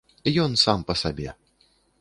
[0.43, 1.29] Ён сам па сабе.